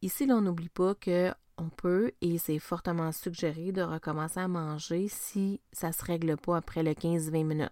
ici, 0.02 0.28
on 0.30 0.42
n'oublie 0.42 0.70
pas 0.70 0.96
que 0.96 1.32
on 1.58 1.70
peut, 1.70 2.12
et 2.22 2.38
c'est 2.38 2.60
fortement 2.60 3.12
suggéré, 3.12 3.72
de 3.72 3.82
recommencer 3.82 4.40
à 4.40 4.48
manger 4.48 5.08
si 5.08 5.62
ça 5.72 5.90
ne 5.90 5.94
se 5.94 6.04
règle 6.04 6.38
pas 6.38 6.58
après 6.58 6.84
le 6.84 6.92
15-20 6.92 7.44
minutes. 7.46 7.72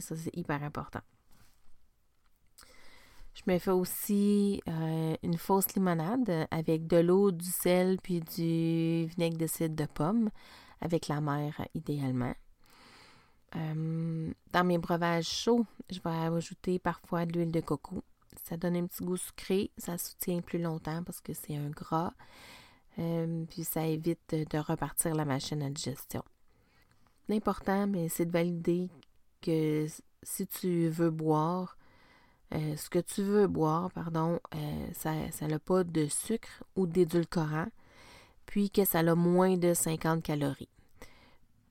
Ça, 0.00 0.16
c'est 0.16 0.36
hyper 0.36 0.62
important. 0.62 1.00
Je 3.36 3.52
me 3.52 3.58
fais 3.58 3.70
aussi 3.70 4.62
euh, 4.66 5.14
une 5.22 5.36
fausse 5.36 5.74
limonade 5.74 6.48
avec 6.50 6.86
de 6.86 6.96
l'eau, 6.96 7.32
du 7.32 7.44
sel 7.44 7.98
puis 8.02 8.20
du 8.20 9.06
vinaigre 9.06 9.36
de 9.36 9.46
cidre 9.46 9.76
de 9.76 9.84
pomme, 9.84 10.30
avec 10.80 11.06
la 11.06 11.20
mer 11.20 11.60
idéalement. 11.74 12.34
Euh, 13.54 14.32
dans 14.52 14.64
mes 14.64 14.78
breuvages 14.78 15.28
chauds, 15.28 15.66
je 15.90 16.00
vais 16.00 16.34
ajouter 16.34 16.78
parfois 16.78 17.26
de 17.26 17.32
l'huile 17.34 17.52
de 17.52 17.60
coco. 17.60 18.02
Ça 18.44 18.56
donne 18.56 18.74
un 18.74 18.86
petit 18.86 19.04
goût 19.04 19.18
sucré, 19.18 19.70
ça 19.76 19.98
soutient 19.98 20.40
plus 20.40 20.58
longtemps 20.58 21.02
parce 21.04 21.20
que 21.20 21.34
c'est 21.34 21.56
un 21.56 21.68
gras. 21.68 22.14
Euh, 22.98 23.44
puis 23.50 23.64
ça 23.64 23.86
évite 23.86 24.34
de 24.34 24.58
repartir 24.58 25.14
la 25.14 25.26
machine 25.26 25.62
à 25.62 25.68
digestion. 25.68 26.22
L'important, 27.28 27.86
c'est 28.08 28.24
de 28.24 28.32
valider 28.32 28.88
que 29.42 29.86
si 30.22 30.46
tu 30.46 30.88
veux 30.88 31.10
boire, 31.10 31.75
euh, 32.54 32.76
ce 32.76 32.88
que 32.88 32.98
tu 32.98 33.22
veux 33.22 33.46
boire, 33.46 33.90
pardon, 33.92 34.40
euh, 34.54 34.86
ça 34.92 35.46
n'a 35.46 35.58
pas 35.58 35.84
de 35.84 36.06
sucre 36.06 36.64
ou 36.76 36.86
d'édulcorant, 36.86 37.66
puis 38.46 38.70
que 38.70 38.84
ça 38.84 39.00
a 39.00 39.14
moins 39.14 39.56
de 39.56 39.74
50 39.74 40.22
calories. 40.22 40.68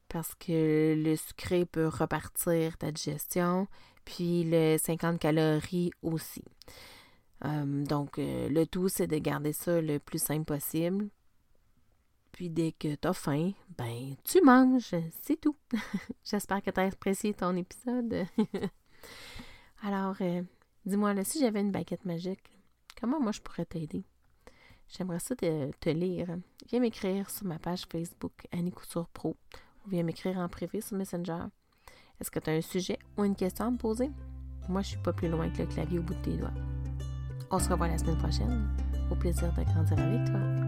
Parce 0.09 0.35
que 0.35 0.95
le 0.97 1.15
sucré 1.15 1.65
peut 1.65 1.87
repartir 1.87 2.77
ta 2.77 2.91
digestion, 2.91 3.67
puis 4.03 4.43
le 4.43 4.77
50 4.77 5.19
calories 5.19 5.91
aussi. 6.01 6.43
donc, 7.43 8.17
le 8.17 8.65
tout, 8.65 8.89
c'est 8.89 9.07
de 9.07 9.17
garder 9.17 9.53
ça 9.53 9.81
le 9.81 9.99
plus 9.99 10.21
simple 10.21 10.45
possible. 10.45 11.09
Puis 12.35 12.49
dès 12.49 12.73
que 12.73 12.95
tu 12.95 13.07
as 13.07 13.13
faim, 13.13 13.53
ben 13.77 14.13
tu 14.25 14.41
manges, 14.41 14.93
c'est 15.23 15.39
tout. 15.39 15.55
J'espère 16.25 16.61
que 16.61 16.69
tu 16.69 16.81
as 16.81 16.83
apprécié 16.83 17.33
ton 17.33 17.55
épisode. 17.55 18.25
Alors, 19.83 20.17
euh, 20.19 20.41
dis-moi 20.85 21.13
là, 21.13 21.23
si 21.23 21.39
j'avais 21.39 21.61
une 21.61 21.71
baguette 21.71 22.05
magique, 22.05 22.59
comment 22.99 23.19
moi 23.19 23.31
je 23.31 23.41
pourrais 23.41 23.65
t'aider? 23.65 24.05
J'aimerais 24.87 25.19
ça 25.19 25.35
te, 25.35 25.89
lire. 25.89 26.37
Viens 26.69 26.79
m'écrire 26.79 27.29
sur 27.29 27.45
ma 27.45 27.59
page 27.59 27.85
Facebook 27.91 28.47
Annie 28.51 28.71
Couture 28.71 29.07
Pro 29.09 29.35
ou 29.85 29.89
viens 29.89 30.03
m'écrire 30.03 30.37
en 30.37 30.47
privé 30.47 30.81
sur 30.81 30.95
Messenger. 30.95 31.45
Est-ce 32.19 32.31
que 32.31 32.39
tu 32.39 32.49
as 32.49 32.53
un 32.53 32.61
sujet 32.61 32.99
ou 33.17 33.25
une 33.25 33.35
question 33.35 33.65
à 33.65 33.71
me 33.71 33.77
poser? 33.77 34.11
Moi, 34.69 34.81
je 34.81 34.89
suis 34.89 34.97
pas 34.97 35.13
plus 35.13 35.27
loin 35.27 35.49
que 35.49 35.63
le 35.63 35.67
clavier 35.67 35.99
au 35.99 36.03
bout 36.03 36.13
de 36.13 36.21
tes 36.21 36.37
doigts. 36.37 36.53
On 37.51 37.59
se 37.59 37.69
revoit 37.69 37.87
la 37.87 37.97
semaine 37.97 38.17
prochaine. 38.17 38.69
Au 39.11 39.15
plaisir 39.15 39.53
de 39.53 39.63
grandir 39.63 39.99
avec 39.99 40.25
toi. 40.25 40.64